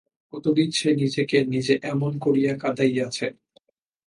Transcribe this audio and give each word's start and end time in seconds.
কত 0.33 0.45
দিন 0.53 0.69
সে 0.71 0.89
নিজেকে 0.95 1.37
নিজে 1.45 1.73
এমন 1.83 2.11
করিয়া 2.19 2.53
কাঁদাইয়াছে। 2.57 3.27